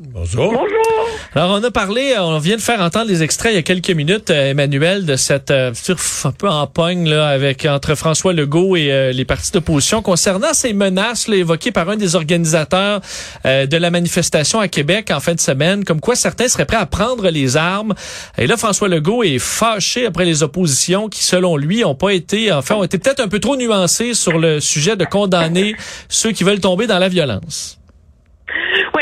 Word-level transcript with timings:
Bonjour. 0.00 0.52
Bonjour. 0.52 1.08
Alors 1.34 1.58
on 1.60 1.64
a 1.64 1.72
parlé, 1.72 2.14
on 2.18 2.38
vient 2.38 2.54
de 2.54 2.60
faire 2.60 2.80
entendre 2.80 3.06
les 3.08 3.24
extraits 3.24 3.50
il 3.52 3.56
y 3.56 3.58
a 3.58 3.62
quelques 3.62 3.90
minutes, 3.90 4.30
euh, 4.30 4.50
Emmanuel, 4.50 5.04
de 5.04 5.16
cette 5.16 5.50
euh, 5.50 5.74
surf 5.74 6.24
un 6.24 6.30
peu 6.30 6.48
en 6.48 6.68
pogne 6.68 7.08
là, 7.08 7.26
avec 7.26 7.64
entre 7.64 7.96
François 7.96 8.32
Legault 8.32 8.76
et 8.76 8.92
euh, 8.92 9.10
les 9.10 9.24
partis 9.24 9.50
d'opposition 9.50 10.00
concernant 10.00 10.52
ces 10.52 10.72
menaces 10.72 11.26
là, 11.26 11.34
évoquées 11.34 11.72
par 11.72 11.88
un 11.88 11.96
des 11.96 12.14
organisateurs 12.14 13.00
euh, 13.44 13.66
de 13.66 13.76
la 13.76 13.90
manifestation 13.90 14.60
à 14.60 14.68
Québec 14.68 15.10
en 15.12 15.18
fin 15.18 15.34
de 15.34 15.40
semaine, 15.40 15.84
comme 15.84 16.00
quoi 16.00 16.14
certains 16.14 16.46
seraient 16.46 16.66
prêts 16.66 16.76
à 16.76 16.86
prendre 16.86 17.28
les 17.28 17.56
armes. 17.56 17.94
Et 18.36 18.46
là, 18.46 18.56
François 18.56 18.86
Legault 18.88 19.24
est 19.24 19.40
fâché 19.40 20.06
après 20.06 20.24
les 20.24 20.44
oppositions 20.44 21.08
qui, 21.08 21.24
selon 21.24 21.56
lui, 21.56 21.84
ont 21.84 21.96
pas 21.96 22.10
été, 22.10 22.52
enfin, 22.52 22.76
ont 22.76 22.84
été 22.84 22.98
peut-être 22.98 23.20
un 23.20 23.28
peu 23.28 23.40
trop 23.40 23.56
nuancées 23.56 24.14
sur 24.14 24.38
le 24.38 24.60
sujet 24.60 24.94
de 24.94 25.04
condamner 25.04 25.74
ceux 26.08 26.30
qui 26.30 26.44
veulent 26.44 26.60
tomber 26.60 26.86
dans 26.86 27.00
la 27.00 27.08
violence. 27.08 27.78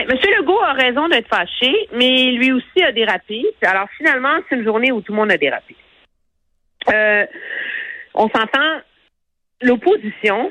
Oui, 0.08 0.14
M. 0.22 0.30
Legault 0.40 0.60
a 0.62 0.72
raison 0.72 1.08
d'être 1.08 1.28
fâché, 1.28 1.72
mais 1.92 2.32
lui 2.32 2.52
aussi 2.52 2.82
a 2.82 2.92
dérapé. 2.92 3.44
Alors 3.62 3.88
finalement, 3.96 4.34
c'est 4.48 4.56
une 4.56 4.64
journée 4.64 4.92
où 4.92 5.00
tout 5.00 5.12
le 5.12 5.16
monde 5.18 5.32
a 5.32 5.36
dérapé. 5.38 5.74
Euh, 6.92 7.26
on 8.14 8.28
s'entend, 8.28 8.80
l'opposition 9.62 10.50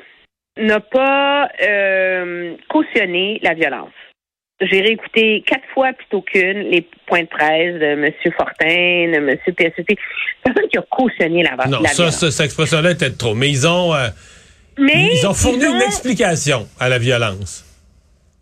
n'a 0.57 0.79
pas 0.79 1.49
euh, 1.67 2.55
cautionné 2.69 3.39
la 3.43 3.53
violence. 3.53 3.91
J'ai 4.61 4.79
réécouté 4.81 5.43
quatre 5.45 5.67
fois 5.73 5.91
plutôt 5.93 6.21
qu'une 6.21 6.69
les 6.69 6.87
points 7.07 7.23
de 7.23 7.27
presse 7.27 7.75
de 7.75 7.85
M. 7.85 8.13
Fortin, 8.37 8.65
de 8.65 9.15
M. 9.17 9.37
PSC. 9.53 9.83
Personne 10.43 10.67
qui 10.69 10.77
a 10.77 10.81
cautionné 10.89 11.43
la, 11.43 11.57
Non, 11.67 11.81
la 11.81 11.89
ça, 11.89 11.95
violence. 12.03 12.19
ça, 12.19 12.31
cette 12.31 12.45
expression-là 12.45 12.91
était 12.91 13.11
trop. 13.11 13.35
Mais 13.35 13.49
ils 13.49 13.67
ont, 13.67 13.93
euh, 13.93 14.07
mais 14.77 15.09
ils 15.13 15.27
ont 15.27 15.33
fourni 15.33 15.59
ils 15.63 15.67
ont- 15.67 15.75
une 15.75 15.81
explication 15.81 16.67
à 16.79 16.87
la 16.87 16.99
violence. 16.99 17.63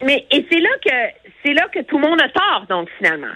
Mais 0.03 0.25
et 0.31 0.45
c'est 0.51 0.59
là 0.59 0.69
que 0.83 1.29
c'est 1.43 1.53
là 1.53 1.67
que 1.69 1.79
tout 1.81 1.97
le 1.97 2.07
monde 2.07 2.21
a 2.21 2.29
tort, 2.29 2.65
donc 2.69 2.89
finalement. 2.97 3.33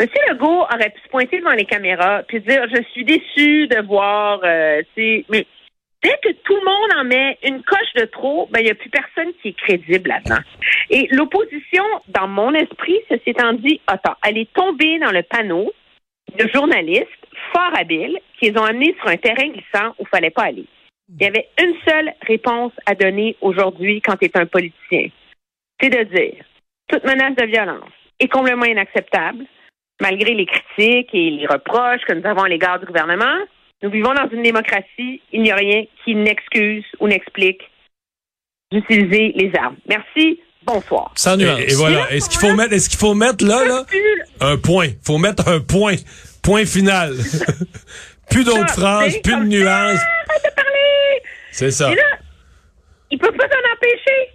Monsieur 0.00 0.20
Legault 0.30 0.62
aurait 0.62 0.90
pu 0.90 1.00
se 1.04 1.08
pointer 1.08 1.38
devant 1.38 1.52
les 1.52 1.64
caméras 1.64 2.22
puis 2.26 2.40
dire 2.40 2.66
je 2.74 2.82
suis 2.92 3.04
déçu 3.04 3.68
de 3.68 3.86
voir 3.86 4.40
euh, 4.42 4.82
mais 4.96 5.46
dès 6.02 6.18
que 6.22 6.32
tout 6.44 6.56
le 6.56 6.64
monde 6.64 6.90
en 6.98 7.04
met 7.04 7.38
une 7.44 7.62
coche 7.62 7.92
de 7.96 8.06
trop, 8.06 8.48
ben 8.50 8.60
il 8.60 8.64
n'y 8.64 8.70
a 8.70 8.74
plus 8.74 8.90
personne 8.90 9.32
qui 9.40 9.48
est 9.48 9.52
crédible 9.56 10.08
là-dedans. 10.08 10.42
Et 10.90 11.08
l'opposition, 11.12 11.84
dans 12.08 12.26
mon 12.26 12.52
esprit, 12.54 12.98
ceci 13.08 13.30
étant 13.30 13.52
dit, 13.52 13.80
attends, 13.86 14.16
elle 14.26 14.38
est 14.38 14.52
tombée 14.52 14.98
dans 14.98 15.12
le 15.12 15.22
panneau 15.22 15.72
de 16.36 16.48
journalistes 16.52 17.06
fort 17.52 17.72
habiles 17.76 18.18
qui 18.38 18.50
les 18.50 18.58
ont 18.58 18.64
amenés 18.64 18.96
sur 18.98 19.08
un 19.08 19.16
terrain 19.16 19.48
glissant 19.48 19.90
où 19.98 20.02
il 20.02 20.08
fallait 20.08 20.30
pas 20.30 20.44
aller. 20.44 20.66
Il 21.08 21.22
y 21.22 21.26
avait 21.26 21.48
une 21.62 21.74
seule 21.86 22.12
réponse 22.26 22.72
à 22.86 22.94
donner 22.94 23.36
aujourd'hui 23.40 24.00
quand 24.00 24.16
tu 24.16 24.24
es 24.24 24.36
un 24.36 24.46
politicien 24.46 25.10
c'est 25.82 25.90
de 25.90 26.04
dire 26.04 26.44
toute 26.88 27.04
menace 27.04 27.34
de 27.36 27.46
violence 27.46 27.90
est 28.20 28.28
complètement 28.28 28.66
inacceptable, 28.66 29.44
malgré 30.00 30.34
les 30.34 30.46
critiques 30.46 31.10
et 31.12 31.30
les 31.30 31.46
reproches 31.46 32.02
que 32.06 32.12
nous 32.12 32.26
avons 32.26 32.42
à 32.42 32.48
l'égard 32.48 32.78
du 32.78 32.86
gouvernement. 32.86 33.36
Nous 33.82 33.90
vivons 33.90 34.14
dans 34.14 34.28
une 34.30 34.42
démocratie, 34.42 35.20
il 35.32 35.42
n'y 35.42 35.50
a 35.50 35.56
rien 35.56 35.84
qui 36.04 36.14
n'excuse 36.14 36.84
ou 37.00 37.08
n'explique 37.08 37.62
d'utiliser 38.70 39.32
les 39.34 39.52
armes. 39.58 39.76
Merci, 39.88 40.40
bonsoir. 40.64 41.12
Sans 41.16 41.36
nuance. 41.36 41.58
Et, 41.60 41.72
et 41.72 41.74
voilà. 41.74 42.10
Est-ce 42.12 42.28
qu'il 42.28 42.38
faut 42.38 42.54
mettre, 42.54 42.72
est-ce 42.72 42.88
qu'il 42.88 42.98
faut 42.98 43.14
mettre 43.14 43.44
là, 43.44 43.64
là, 43.64 43.84
un 44.40 44.56
point? 44.56 44.88
Faut 45.04 45.18
mettre 45.18 45.48
un 45.48 45.60
point. 45.60 45.96
Point 46.42 46.64
final. 46.64 47.14
plus 48.30 48.44
d'autres 48.44 48.70
phrases, 48.70 49.18
plus 49.18 49.36
de 49.36 49.44
nuances. 49.44 50.00
Arrête 50.28 50.44
de 50.44 50.54
parler! 50.54 51.22
C'est 51.50 51.70
ça. 51.70 51.92
Et 51.92 51.96
là, 51.96 52.18
ils 53.10 53.18
peuvent 53.18 53.36
pas 53.36 53.48
s'en 53.48 53.72
empêcher 53.74 54.32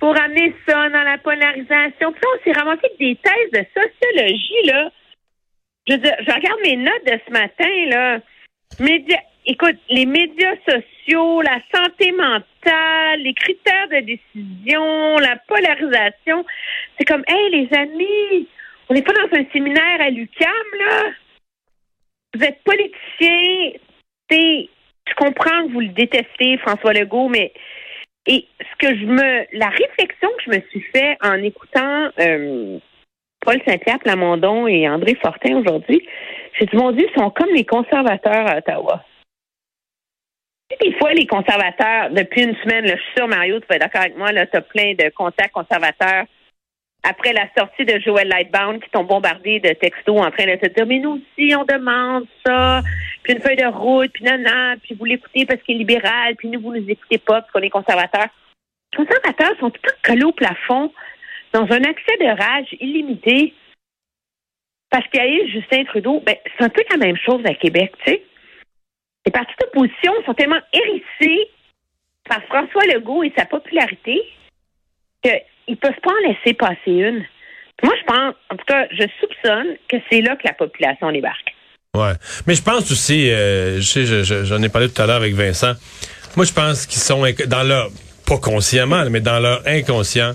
pour 0.00 0.18
amener 0.18 0.54
ça 0.66 0.88
dans 0.88 1.02
la 1.02 1.18
polarisation. 1.18 2.12
Puis 2.12 2.22
là, 2.22 2.28
on 2.34 2.42
s'est 2.42 2.58
ramassé 2.58 2.90
des 2.98 3.16
thèses 3.16 3.50
de 3.52 3.64
sociologie, 3.80 4.66
là. 4.66 4.90
Je 5.86 5.94
je 5.94 6.34
regarde 6.34 6.60
mes 6.64 6.76
notes 6.76 7.06
de 7.06 7.20
ce 7.26 7.32
matin, 7.32 7.86
là. 7.88 8.20
Média- 8.80 9.22
écoute, 9.46 9.76
les 9.88 10.06
médias 10.06 10.56
sociaux, 10.66 11.42
la 11.42 11.60
santé 11.74 12.12
mentale, 12.12 13.20
les 13.22 13.34
critères 13.34 13.88
de 13.88 14.00
décision, 14.00 15.18
la 15.18 15.36
polarisation. 15.48 16.44
C'est 16.96 17.04
comme, 17.04 17.24
hey, 17.26 17.50
les 17.50 17.76
amis, 17.76 18.48
on 18.88 18.94
n'est 18.94 19.02
pas 19.02 19.12
dans 19.12 19.38
un 19.38 19.44
séminaire 19.52 20.00
à 20.00 20.10
l'UCAM, 20.10 20.66
là. 20.78 21.10
Vous 22.34 22.44
êtes 22.44 22.62
politicien, 22.62 23.72
je 24.30 25.14
comprends 25.16 25.66
que 25.66 25.72
vous 25.72 25.80
le 25.80 25.88
détestez, 25.88 26.58
François 26.58 26.92
Legault, 26.92 27.28
mais 27.28 27.52
et 28.26 28.46
ce 28.60 28.86
que 28.86 28.94
je 28.94 29.06
me 29.06 29.58
la 29.58 29.68
réflexion 29.68 30.28
que 30.36 30.44
je 30.46 30.50
me 30.50 30.60
suis 30.70 30.82
fait 30.94 31.16
en 31.22 31.34
écoutant 31.34 32.10
euh, 32.18 32.78
Paul 33.40 33.60
Saint-Pierre 33.66 33.98
Plamondon 34.00 34.66
et 34.66 34.88
André 34.88 35.14
Fortin 35.14 35.56
aujourd'hui, 35.56 36.06
j'ai 36.58 36.66
dit 36.66 36.76
mon 36.76 36.92
Dieu, 36.92 37.06
ils 37.08 37.20
sont 37.20 37.30
comme 37.30 37.54
les 37.54 37.64
conservateurs 37.64 38.46
à 38.46 38.58
Ottawa. 38.58 39.04
Des 40.80 40.92
fois, 40.98 41.12
les 41.12 41.26
conservateurs, 41.26 42.10
depuis 42.10 42.44
une 42.44 42.54
semaine, 42.56 42.86
là, 42.86 42.94
je 42.94 43.02
suis 43.02 43.12
sûre, 43.16 43.26
Mario, 43.26 43.58
tu 43.58 43.66
vas 43.68 43.74
être 43.74 43.82
d'accord 43.82 44.02
avec 44.02 44.16
moi, 44.16 44.30
tu 44.30 44.56
as 44.56 44.60
plein 44.60 44.94
de 44.94 45.10
contacts 45.10 45.52
conservateurs 45.52 46.26
après 47.02 47.32
la 47.32 47.48
sortie 47.56 47.84
de 47.84 47.98
Joël 48.00 48.28
Lightbound 48.28 48.82
qui 48.82 48.90
t'ont 48.90 49.04
bombardé 49.04 49.60
de 49.60 49.70
textos 49.70 50.20
en 50.20 50.30
train 50.30 50.46
de 50.46 50.56
te 50.56 50.68
dire 50.68 50.86
Mais 50.86 50.98
nous 50.98 51.20
aussi, 51.20 51.54
on 51.56 51.64
demande 51.64 52.26
ça, 52.44 52.82
puis 53.22 53.32
une 53.32 53.40
feuille 53.40 53.56
de 53.56 53.66
route, 53.66 54.12
puis 54.12 54.24
non, 54.24 54.74
puis 54.82 54.94
vous 54.94 55.04
l'écoutez 55.04 55.46
parce 55.46 55.62
qu'il 55.62 55.76
est 55.76 55.78
libéral, 55.78 56.36
puis 56.36 56.48
nous, 56.48 56.60
vous 56.60 56.74
nous 56.74 56.88
écoutez 56.88 57.18
pas 57.18 57.40
parce 57.40 57.50
qu'on 57.52 57.60
est 57.60 57.70
conservateurs. 57.70 58.28
Les 58.92 59.04
conservateurs 59.04 59.58
sont 59.60 59.70
tout 59.70 59.80
le 59.82 59.90
temps 59.90 59.96
collés 60.04 60.24
au 60.24 60.32
plafond 60.32 60.92
dans 61.52 61.62
un 61.62 61.84
accès 61.84 62.16
de 62.20 62.42
rage 62.42 62.76
illimité 62.80 63.54
parce 64.90 65.06
qu'il 65.08 65.20
y 65.20 65.24
a 65.24 65.28
eu 65.28 65.48
Justin 65.48 65.84
Trudeau. 65.84 66.20
Ben, 66.20 66.36
c'est 66.44 66.64
un 66.64 66.68
peu 66.68 66.82
la 66.90 66.96
même 66.96 67.16
chose 67.16 67.42
à 67.46 67.54
Québec, 67.54 67.92
tu 68.04 68.12
sais. 68.12 68.24
Les 69.24 69.32
partis 69.32 69.54
d'opposition 69.60 70.12
sont 70.24 70.34
tellement 70.34 70.60
hérissés 70.72 71.48
par 72.28 72.42
François 72.44 72.86
Legault 72.86 73.22
et 73.22 73.32
sa 73.36 73.44
popularité 73.44 74.22
qu'ils 75.70 75.78
peuvent 75.78 76.00
pas 76.02 76.10
en 76.10 76.28
laisser 76.28 76.54
passer 76.54 76.78
une. 76.86 77.24
Moi, 77.82 77.94
je 77.98 78.04
pense, 78.06 78.34
en 78.50 78.56
tout 78.56 78.64
cas, 78.66 78.86
je 78.90 79.04
soupçonne 79.20 79.76
que 79.88 79.96
c'est 80.10 80.20
là 80.20 80.36
que 80.36 80.42
la 80.44 80.52
population 80.52 81.10
débarque. 81.12 81.54
Ouais. 81.96 82.12
Mais 82.46 82.54
je 82.54 82.62
pense 82.62 82.90
aussi, 82.90 83.30
euh, 83.30 83.76
je 83.80 83.82
sais, 83.82 84.04
je- 84.04 84.44
j'en 84.44 84.62
ai 84.62 84.68
parlé 84.68 84.88
tout 84.90 85.00
à 85.00 85.06
l'heure 85.06 85.16
avec 85.16 85.34
Vincent. 85.34 85.72
Moi, 86.36 86.44
je 86.44 86.52
pense 86.52 86.86
qu'ils 86.86 87.00
sont 87.00 87.24
dans 87.46 87.62
leur, 87.62 87.88
pas 88.26 88.38
consciemment, 88.38 89.04
mais 89.10 89.20
dans 89.20 89.38
leur 89.40 89.62
inconscient, 89.66 90.34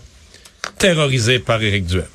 terrorisés 0.80 1.40
par 1.40 1.62
Éric 1.62 1.86
Duhem. 1.86 2.06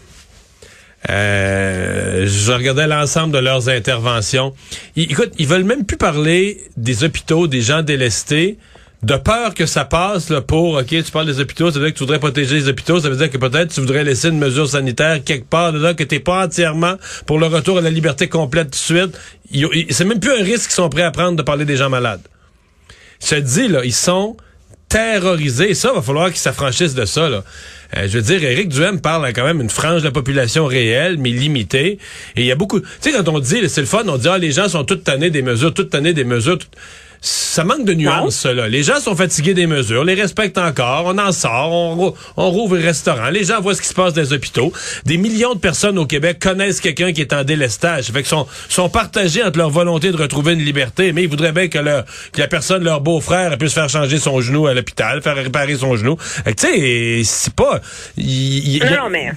Euh, 1.09 2.27
je 2.27 2.53
regardais 2.53 2.87
l'ensemble 2.87 3.33
de 3.33 3.39
leurs 3.39 3.69
interventions. 3.71 4.53
Ils, 4.97 5.11
écoute, 5.11 5.33
ils 5.39 5.47
veulent 5.47 5.65
même 5.65 5.87
plus 5.87 5.97
parler 5.97 6.59
des 6.77 7.05
hôpitaux, 7.05 7.47
des 7.47 7.63
gens 7.63 7.83
délestés, 7.83 8.59
de 9.03 9.17
peur 9.17 9.55
que 9.55 9.65
ça 9.65 9.85
passe 9.85 10.29
là, 10.29 10.43
pour, 10.43 10.75
OK, 10.75 10.87
tu 10.89 11.03
parles 11.11 11.27
des 11.27 11.41
hôpitaux, 11.41 11.71
ça 11.71 11.79
veut 11.79 11.87
dire 11.87 11.95
que 11.95 11.99
tu 11.99 12.05
voudrais 12.05 12.19
protéger 12.19 12.57
les 12.57 12.69
hôpitaux, 12.69 13.01
ça 13.01 13.09
veut 13.09 13.17
dire 13.17 13.31
que 13.31 13.39
peut-être 13.39 13.73
tu 13.73 13.81
voudrais 13.81 14.05
laisser 14.05 14.29
une 14.29 14.39
mesure 14.39 14.69
sanitaire 14.69 15.25
quelque 15.25 15.49
part, 15.49 15.73
là, 15.73 15.95
que 15.95 16.05
t'es 16.05 16.21
pas 16.21 16.45
entièrement 16.45 16.97
pour 17.27 17.39
le 17.39 17.47
retour 17.47 17.79
à 17.79 17.81
la 17.81 17.91
liberté 17.91 18.29
complète 18.29 18.71
tout 18.71 18.95
de 18.95 19.01
suite. 19.01 19.19
C'est 19.91 20.05
même 20.05 20.21
plus 20.21 20.33
un 20.33 20.45
risque 20.45 20.67
qu'ils 20.67 20.75
sont 20.75 20.91
prêts 20.91 21.03
à 21.03 21.11
prendre 21.11 21.37
de 21.37 21.43
parler 21.43 21.65
des 21.65 21.77
gens 21.77 21.89
malades. 21.89 22.21
Te 23.27 23.35
dis, 23.37 23.69
là, 23.69 23.85
ils 23.85 23.95
sont 23.95 24.37
terrorisés. 24.89 25.75
Ça, 25.75 25.93
va 25.93 26.03
falloir 26.03 26.29
qu'ils 26.29 26.39
s'affranchissent 26.39 26.95
de 26.95 27.05
ça, 27.07 27.29
là. 27.29 27.45
Euh, 27.97 28.07
je 28.07 28.19
veux 28.19 28.23
dire, 28.23 28.43
Éric 28.45 28.69
Duhem 28.69 29.01
parle 29.01 29.33
quand 29.33 29.45
même 29.45 29.61
une 29.61 29.71
frange 29.71 30.03
de 30.03 30.07
la 30.07 30.13
population 30.13 30.67
réelle, 30.67 31.17
mais 31.19 31.31
limitée. 31.31 31.99
Et 32.37 32.43
il 32.43 32.45
y 32.45 32.53
a 32.53 32.55
beaucoup... 32.55 32.81
Tu 32.81 32.87
sais, 33.01 33.13
quand 33.13 33.29
on 33.29 33.39
dit, 33.39 33.69
c'est 33.69 33.81
le 33.81 33.87
fun, 33.87 34.05
on 34.07 34.17
dit, 34.17 34.29
ah, 34.29 34.39
les 34.39 34.53
gens 34.53 34.69
sont 34.69 34.85
toutes 34.85 35.05
tannés 35.05 35.31
des 35.31 35.43
mesures, 35.43 35.73
toutes 35.73 35.91
tannées 35.91 36.13
des 36.13 36.25
mesures. 36.25 36.59
Ça 37.23 37.65
manque 37.65 37.85
de 37.85 37.93
nuances, 37.93 38.47
là. 38.47 38.67
Les 38.69 38.83
gens 38.83 38.99
sont 38.99 39.15
fatigués 39.15 39.53
des 39.53 39.67
mesures, 39.67 40.05
les 40.05 40.15
respectent 40.15 40.57
encore, 40.57 41.05
on 41.07 41.19
en 41.19 41.33
sort, 41.33 41.71
on, 41.71 41.95
rou- 41.95 42.15
on 42.39 42.49
rouvre 42.51 42.77
les 42.79 42.85
restaurants, 42.85 43.29
les 43.29 43.45
gens 43.45 43.61
voient 43.61 43.75
ce 43.75 43.83
qui 43.83 43.89
se 43.89 43.95
passe 43.95 44.15
dans 44.15 44.23
les 44.23 44.33
hôpitaux. 44.33 44.73
Des 45.05 45.19
millions 45.19 45.53
de 45.55 45.59
personnes 45.59 45.99
au 45.99 46.07
Québec 46.07 46.39
connaissent 46.41 46.81
quelqu'un 46.81 47.13
qui 47.13 47.21
est 47.21 47.35
en 47.35 47.45
délestage. 47.45 48.07
Fait 48.11 48.23
que 48.23 48.29
sont, 48.29 48.47
sont 48.71 48.89
partagés 48.89 49.43
entre 49.43 49.59
leur 49.59 49.69
volonté 49.69 50.13
de 50.13 50.17
retrouver 50.17 50.55
une 50.55 50.61
liberté, 50.65 51.13
mais 51.13 51.25
ils 51.25 51.29
voudraient 51.29 51.53
bien 51.53 51.69
que, 51.69 51.79
leur, 51.79 52.05
que 52.33 52.41
la 52.41 52.49
personne, 52.49 52.83
leur 52.85 53.03
beau-frère, 53.03 53.59
puisse 53.59 53.75
faire 53.75 53.91
changer 53.91 54.17
son 54.19 54.41
genou 54.41 54.67
à 54.67 54.73
l'hôpital, 54.73 55.21
faire 55.21 55.37
réparer 55.37 55.77
son 55.77 55.97
genou. 55.97 56.17
Tu 56.47 56.53
sais, 56.57 57.21
c'est 57.25 57.55
pas... 57.55 57.81
Y, 58.17 58.81
Non, 58.97 59.11
mais 59.11 59.33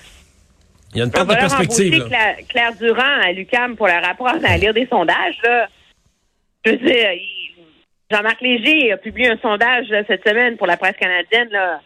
il 0.95 0.99
y 0.99 1.01
a 1.01 1.05
une 1.05 1.11
perte 1.11 1.27
de 1.29 1.33
perspective. 1.35 2.05
Claire, 2.05 2.35
Claire 2.47 2.71
Durand 2.79 3.21
à 3.27 3.31
l'UCAM 3.33 3.75
pour 3.75 3.87
leur 3.87 4.07
apprendre 4.07 4.39
à 4.45 4.55
lire 4.57 4.73
des 4.73 4.87
sondages. 4.89 5.35
Là. 5.43 5.67
Je 6.65 6.71
veux 6.71 6.77
dire, 6.77 7.07
Jean-Marc 8.13 8.41
Léger 8.41 8.91
a 8.91 8.97
publié 8.97 9.29
un 9.29 9.37
sondage 9.37 9.89
là, 9.89 10.03
cette 10.05 10.27
semaine 10.27 10.57
pour 10.57 10.67
la 10.67 10.77
presse 10.77 10.95
canadienne. 10.97 11.49
Là. 11.49 11.81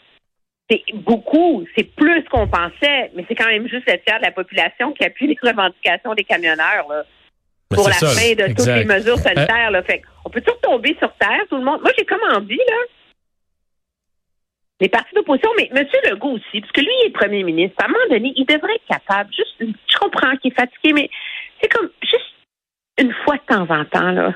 c'est 0.69 0.83
beaucoup, 0.93 1.65
c'est 1.75 1.95
plus 1.95 2.23
qu'on 2.25 2.47
pensait, 2.47 3.11
mais 3.15 3.23
c'est 3.27 3.35
quand 3.35 3.47
même 3.47 3.67
juste 3.67 3.89
le 3.89 3.97
tiers 4.05 4.19
de 4.19 4.25
la 4.25 4.31
population 4.31 4.91
qui 4.91 5.05
appuie 5.05 5.27
les 5.27 5.37
revendications 5.41 6.13
des 6.15 6.25
camionneurs 6.25 6.85
là, 6.89 7.03
Ben, 7.71 7.77
pour 7.77 7.87
la 7.87 7.93
ça, 7.93 8.07
fin 8.07 8.33
de 8.33 8.53
toutes 8.53 8.67
les 8.67 8.85
mesures 8.85 9.17
sanitaires. 9.19 9.71
Là. 9.71 9.83
Fait 9.83 10.01
on 10.25 10.29
peut 10.29 10.41
toujours 10.41 10.59
tomber 10.59 10.95
sur 10.99 11.13
terre, 11.13 11.43
tout 11.49 11.57
le 11.57 11.63
monde. 11.63 11.81
Moi, 11.81 11.91
j'ai 11.97 12.05
comme 12.05 12.23
envie, 12.33 12.57
là. 12.57 12.75
Les 14.79 14.89
partis 14.89 15.15
d'opposition, 15.15 15.49
mais 15.57 15.69
M. 15.73 15.87
Legault 16.11 16.33
aussi, 16.33 16.61
parce 16.61 16.71
que 16.71 16.81
lui, 16.81 16.91
il 17.01 17.07
est 17.07 17.11
premier 17.11 17.41
ministre. 17.41 17.77
À 17.81 17.85
un 17.85 17.87
moment 17.87 18.09
donné, 18.11 18.31
il 18.35 18.45
devrait 18.45 18.75
être 18.75 18.85
capable, 18.87 19.33
juste, 19.33 19.55
je 19.59 19.97
comprends 19.97 20.35
qu'il 20.37 20.51
est 20.51 20.55
fatigué, 20.55 20.93
mais 20.93 21.09
c'est 21.59 21.71
comme 21.71 21.89
juste 22.03 22.35
une 22.99 23.11
fois 23.23 23.37
de 23.37 23.55
temps 23.55 23.73
en 23.73 23.85
temps, 23.85 24.11
là. 24.11 24.35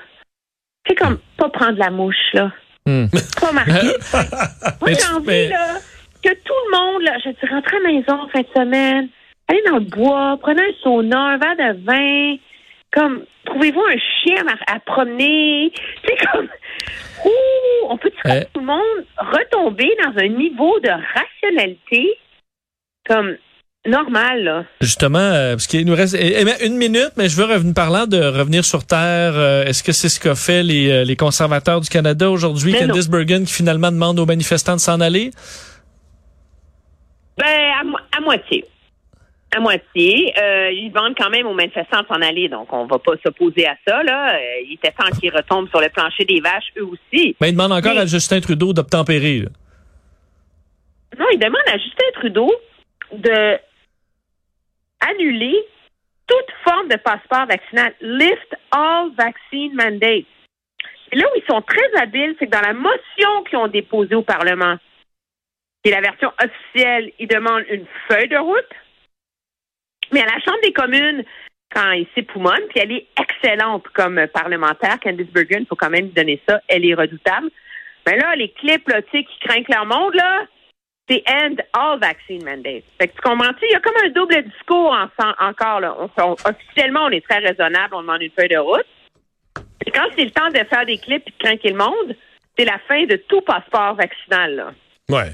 C'est 0.92 0.96
comme 0.98 1.20
pas 1.38 1.48
prendre 1.48 1.78
la 1.80 1.90
mouche, 1.90 2.34
là. 2.34 2.52
Hmm. 2.86 3.06
Pas 3.40 3.52
marquer. 3.54 3.72
Moi, 4.82 4.90
j'ai 4.92 5.14
envie, 5.16 5.26
mais- 5.26 5.48
là, 5.48 5.76
que 6.22 6.30
tout 6.34 6.54
le 6.70 6.78
monde, 6.78 7.02
là, 7.04 7.18
je 7.24 7.30
dis, 7.30 7.50
rentrer 7.50 7.78
à 7.78 7.80
la 7.80 7.88
maison 7.94 8.14
en 8.24 8.28
fin 8.28 8.42
de 8.42 8.48
semaine, 8.54 9.08
aller 9.48 9.62
dans 9.68 9.76
le 9.78 9.86
bois, 9.86 10.38
prenez 10.42 10.62
un 10.62 10.74
sauna, 10.84 11.18
un 11.18 11.38
verre 11.38 11.56
de 11.56 11.86
vin, 11.86 12.36
comme, 12.92 13.24
trouvez-vous 13.46 13.82
un 13.82 13.98
chien 14.22 14.44
à, 14.68 14.76
à 14.76 14.80
promener? 14.82 15.72
C'est 16.06 16.18
comme, 16.28 16.50
ouh, 17.26 17.88
on 17.90 17.98
peut 17.98 18.12
Eh. 18.26 18.42
tout 18.54 18.60
le 18.60 18.66
monde 18.66 19.06
retomber 19.18 19.96
dans 20.04 20.22
un 20.22 20.28
niveau 20.28 20.78
de 20.82 20.90
rationalité? 20.90 22.18
Comme 23.08 23.38
normal, 23.88 24.44
là. 24.44 24.66
Justement, 24.82 25.20
euh, 25.20 25.54
parce 25.54 25.68
qu'il 25.68 25.86
nous 25.86 25.96
reste 25.96 26.16
eh, 26.20 26.36
eh, 26.42 26.66
une 26.66 26.78
minute, 26.78 27.12
mais 27.18 27.30
je 27.30 27.36
veux 27.36 27.46
revenir 27.46 27.74
parlant 27.74 28.06
de 28.08 28.18
revenir 28.18 28.64
sur 28.66 28.86
Terre. 28.86 29.34
euh, 29.36 29.64
Est-ce 29.66 29.84
que 29.84 29.92
c'est 29.92 30.10
ce 30.10 30.20
qu'a 30.20 30.36
fait 30.36 30.64
les, 30.64 30.92
euh, 30.92 31.04
les 31.04 31.16
conservateurs 31.16 31.82
du 31.82 31.90
Canada 31.90 32.30
aujourd'hui? 32.30 32.74
Mais 32.74 32.82
non. 32.82 32.88
Candice 32.90 33.10
Bergen 33.10 33.46
qui 33.46 33.54
finalement 33.54 33.92
demande 33.92 34.20
aux 34.20 34.26
manifestants 34.26 34.76
de 34.76 34.80
s'en 34.82 35.00
aller? 35.02 35.32
Ben, 37.38 37.72
à, 37.80 37.84
mo- 37.84 37.98
à 38.18 38.22
moitié. 38.22 38.66
À 39.56 39.60
moitié. 39.60 40.34
Euh, 40.40 40.70
ils 40.72 40.92
vendent 40.94 41.16
quand 41.18 41.30
même 41.30 41.48
aux 41.48 41.54
manifestants 41.54 42.02
de 42.04 42.08
s'en 42.08 42.22
aller, 42.22 42.48
donc 42.50 42.72
on 42.72 42.86
va 42.86 43.00
pas 43.00 43.14
s'opposer 43.24 43.66
à 43.68 43.76
ça, 43.88 44.04
là. 44.04 44.38
Il 44.66 44.74
était 44.76 44.92
temps 44.92 45.10
qu'ils 45.20 45.34
retombent 45.36 45.70
sur 45.70 45.82
le 45.82 45.90
plancher 45.90 46.24
des 46.26 46.40
vaches, 46.40 46.72
eux 46.78 46.86
aussi. 46.86 47.36
Ben, 47.40 47.48
il 47.48 47.54
demande 47.54 47.72
encore 47.74 47.96
Mais- 47.96 48.02
à 48.02 48.06
Justin 48.06 48.40
Trudeau 48.42 48.74
d'obtempérer. 48.74 49.46
Non, 51.20 51.26
il 51.34 51.40
demande 51.40 51.62
à 51.68 51.78
Justin 51.78 52.06
Trudeau 52.16 52.52
de 53.14 53.58
annuler 55.10 55.56
toute 56.28 56.52
forme 56.64 56.88
de 56.88 56.98
passeport 56.98 57.46
vaccinal. 57.48 57.94
Lift 58.02 58.56
all 58.72 59.12
vaccine 59.16 59.74
mandates. 59.76 60.26
Et 61.12 61.18
là 61.18 61.26
où 61.26 61.38
ils 61.38 61.46
sont 61.50 61.62
très 61.62 62.02
habiles, 62.02 62.36
c'est 62.40 62.48
que 62.48 62.52
dans 62.52 62.62
la 62.62 62.74
motion 62.74 63.44
qu'ils 63.50 63.58
ont 63.58 63.68
déposée 63.68 64.16
au 64.16 64.22
Parlement, 64.22 64.78
qui 65.84 65.92
est 65.92 65.96
la 65.96 66.02
version 66.02 66.32
officielle, 66.42 67.12
ils 67.20 67.28
demandent 67.28 67.66
une 67.70 67.86
feuille 68.08 68.30
de 68.30 68.38
route. 68.38 68.70
Mais 70.12 70.22
à 70.22 70.26
la 70.26 70.40
Chambre 70.40 70.62
des 70.64 70.74
communes, 70.74 71.26
quand 71.74 71.92
il 71.92 72.08
s'époumonne, 72.16 72.62
puis 72.70 72.80
elle 72.80 72.92
est 72.92 73.08
excellente 73.20 73.88
comme 73.90 74.28
parlementaire, 74.28 75.00
Candice 75.00 75.32
Bergen, 75.32 75.62
il 75.62 75.68
faut 75.68 75.76
quand 75.76 75.90
même 75.90 76.06
lui 76.06 76.14
donner 76.14 76.42
ça, 76.48 76.62
elle 76.68 76.86
est 76.86 76.94
redoutable. 76.94 77.50
Mais 78.06 78.18
là, 78.18 78.36
les 78.36 78.50
clips 78.50 78.90
qui 79.12 79.40
craignent 79.40 79.66
leur 79.70 79.86
monde, 79.86 80.14
là, 80.16 80.46
c'est 81.10 81.24
end 81.28 81.56
all 81.74 82.00
vaccine 82.00 82.44
mandates. 82.44 82.84
Fait 83.00 83.08
que 83.08 83.16
tu 83.16 83.22
comprends-tu? 83.22 83.66
Il 83.66 83.72
y 83.72 83.76
a 83.76 83.80
comme 83.80 83.96
un 84.06 84.10
double 84.10 84.44
discours 84.44 84.92
en- 84.94 85.46
encore. 85.50 85.80
Là. 85.82 85.96
Officiellement, 86.46 87.06
on 87.06 87.10
est 87.10 87.26
très 87.28 87.40
raisonnable, 87.40 87.96
on 87.96 88.02
demande 88.02 88.22
une 88.22 88.32
feuille 88.32 88.50
de 88.50 88.58
route. 88.58 88.86
Et 89.86 89.92
quand 89.92 90.08
c'est 90.16 90.24
le 90.26 90.32
temps 90.32 90.50
de 90.50 90.58
faire 90.70 90.86
des 90.86 90.98
clips 90.98 91.24
et 91.28 91.32
de 91.32 91.38
craquer 91.44 91.70
le 91.70 91.78
monde, 91.78 92.16
c'est 92.58 92.66
la 92.66 92.78
fin 92.88 93.04
de 93.06 93.16
tout 93.28 93.42
passeport 93.42 93.96
vaccinal. 93.96 94.56
Là. 94.56 94.72
Ouais. 95.10 95.32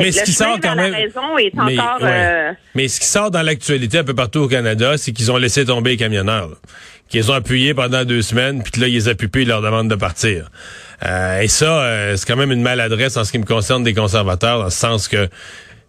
Mais 0.00 0.12
ce 0.12 0.22
qui 0.24 0.32
sort 0.32 0.58
quand 0.60 0.74
même. 0.74 0.92
Mais, 0.92 1.78
encore... 1.78 2.02
ouais. 2.02 2.08
euh, 2.08 2.52
Mais 2.74 2.88
ce 2.88 3.00
qui 3.00 3.06
sort 3.06 3.30
dans 3.30 3.42
l'actualité 3.42 3.98
un 3.98 4.04
peu 4.04 4.14
partout 4.14 4.40
au 4.40 4.48
Canada, 4.48 4.96
c'est 4.96 5.12
qu'ils 5.12 5.30
ont 5.30 5.36
laissé 5.36 5.64
tomber 5.64 5.90
les 5.90 5.96
camionneurs. 5.96 6.50
Qu'ils 7.08 7.30
ont 7.30 7.34
appuyé 7.34 7.74
pendant 7.74 8.04
deux 8.04 8.22
semaines, 8.22 8.62
puis 8.62 8.72
que 8.72 8.80
là, 8.80 8.86
ils 8.86 8.94
les 8.94 9.08
a 9.08 9.14
pupés, 9.14 9.42
ils 9.42 9.48
leur 9.48 9.62
demandent 9.62 9.90
de 9.90 9.96
partir. 9.96 10.48
Euh, 11.04 11.40
et 11.40 11.48
ça, 11.48 11.82
euh, 11.82 12.16
c'est 12.16 12.26
quand 12.26 12.36
même 12.36 12.52
une 12.52 12.62
maladresse 12.62 13.16
en 13.16 13.24
ce 13.24 13.32
qui 13.32 13.38
me 13.38 13.44
concerne 13.44 13.82
des 13.82 13.94
conservateurs, 13.94 14.58
dans 14.58 14.64
le 14.64 14.70
sens 14.70 15.08
que 15.08 15.28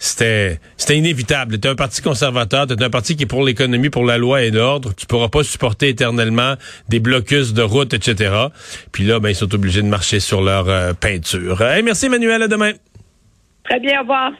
c'était 0.01 0.59
c'était 0.77 0.97
inévitable. 0.97 1.59
T'es 1.59 1.69
un 1.69 1.75
parti 1.75 2.01
conservateur, 2.01 2.65
t'es 2.65 2.81
un 2.81 2.89
parti 2.89 3.15
qui 3.15 3.23
est 3.23 3.27
pour 3.27 3.43
l'économie, 3.43 3.91
pour 3.91 4.03
la 4.03 4.17
loi 4.17 4.41
et 4.41 4.49
l'ordre. 4.49 4.93
Tu 4.97 5.05
pourras 5.05 5.29
pas 5.29 5.43
supporter 5.43 5.89
éternellement 5.89 6.55
des 6.89 6.99
blocus 6.99 7.53
de 7.53 7.61
route, 7.61 7.93
etc. 7.93 8.33
Puis 8.91 9.03
là, 9.03 9.19
ben, 9.19 9.29
ils 9.29 9.35
sont 9.35 9.53
obligés 9.53 9.83
de 9.83 9.87
marcher 9.87 10.19
sur 10.19 10.41
leur 10.41 10.67
euh, 10.69 10.93
peinture. 10.93 11.61
Hey, 11.61 11.83
merci 11.83 12.07
Emmanuel, 12.07 12.41
à 12.41 12.47
demain. 12.47 12.71
Très 13.71 13.79
bien, 13.79 13.99
au 13.99 14.01
revoir. 14.01 14.33